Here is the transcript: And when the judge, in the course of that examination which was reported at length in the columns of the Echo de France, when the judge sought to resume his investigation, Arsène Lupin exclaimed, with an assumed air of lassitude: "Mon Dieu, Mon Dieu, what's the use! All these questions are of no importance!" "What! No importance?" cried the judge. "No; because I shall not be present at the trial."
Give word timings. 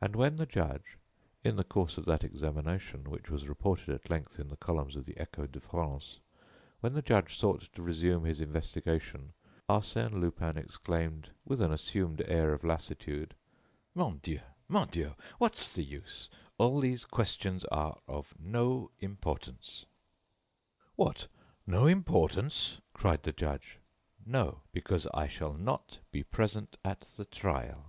And 0.00 0.14
when 0.14 0.36
the 0.36 0.46
judge, 0.46 0.98
in 1.42 1.56
the 1.56 1.64
course 1.64 1.98
of 1.98 2.04
that 2.04 2.22
examination 2.22 3.10
which 3.10 3.28
was 3.28 3.48
reported 3.48 3.88
at 3.92 4.08
length 4.08 4.38
in 4.38 4.46
the 4.50 4.56
columns 4.56 4.94
of 4.94 5.04
the 5.04 5.16
Echo 5.18 5.48
de 5.48 5.58
France, 5.58 6.20
when 6.78 6.92
the 6.92 7.02
judge 7.02 7.34
sought 7.36 7.62
to 7.74 7.82
resume 7.82 8.24
his 8.24 8.40
investigation, 8.40 9.32
Arsène 9.68 10.20
Lupin 10.20 10.56
exclaimed, 10.56 11.30
with 11.44 11.60
an 11.60 11.72
assumed 11.72 12.20
air 12.26 12.52
of 12.52 12.62
lassitude: 12.62 13.34
"Mon 13.96 14.20
Dieu, 14.22 14.38
Mon 14.68 14.86
Dieu, 14.86 15.16
what's 15.38 15.72
the 15.72 15.82
use! 15.82 16.28
All 16.56 16.78
these 16.78 17.04
questions 17.04 17.64
are 17.64 17.98
of 18.06 18.34
no 18.38 18.92
importance!" 19.00 19.86
"What! 20.94 21.26
No 21.66 21.88
importance?" 21.88 22.80
cried 22.94 23.24
the 23.24 23.32
judge. 23.32 23.78
"No; 24.24 24.60
because 24.70 25.08
I 25.12 25.26
shall 25.26 25.54
not 25.54 25.98
be 26.12 26.22
present 26.22 26.76
at 26.84 27.08
the 27.16 27.24
trial." 27.24 27.86